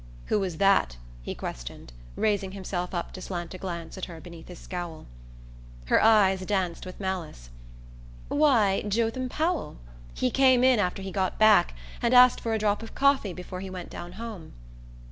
[0.25, 4.47] "Who was that?" he questioned, raising himself up to slant a glance at her beneath
[4.47, 5.05] his scowl.
[5.85, 7.51] Her eyes danced with malice.
[8.27, 9.77] "Why, Jotham Powell.
[10.15, 13.59] He came in after he got back, and asked for a drop of coffee before
[13.59, 14.53] he went down home."